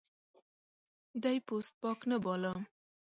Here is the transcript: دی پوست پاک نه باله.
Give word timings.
دی 1.23 1.37
پوست 1.47 1.73
پاک 1.81 1.99
نه 2.09 2.17
باله. 2.23 2.51